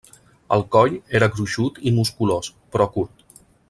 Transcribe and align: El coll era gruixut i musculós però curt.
El 0.55 0.63
coll 0.75 0.95
era 1.19 1.29
gruixut 1.37 1.79
i 1.91 1.95
musculós 2.01 2.53
però 2.77 2.93
curt. 2.99 3.27